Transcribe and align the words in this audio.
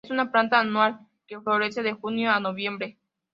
Es 0.03 0.09
una 0.09 0.31
planta 0.31 0.59
anual 0.59 0.99
que 1.27 1.39
florece 1.39 1.83
de 1.83 1.93
junio 1.93 2.31
a 2.31 2.39
noviembre. 2.39 2.97